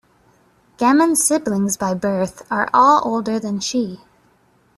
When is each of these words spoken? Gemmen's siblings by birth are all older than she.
Gemmen's 0.77 1.23
siblings 1.23 1.77
by 1.77 1.93
birth 1.93 2.41
are 2.51 2.67
all 2.73 3.03
older 3.05 3.37
than 3.37 3.59
she. 3.59 3.99